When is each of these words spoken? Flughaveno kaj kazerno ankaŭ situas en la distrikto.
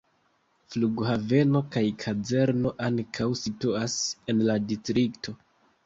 Flughaveno 0.71 1.61
kaj 1.77 1.85
kazerno 2.05 2.73
ankaŭ 2.89 3.31
situas 3.45 4.01
en 4.35 4.47
la 4.53 4.61
distrikto. 4.73 5.41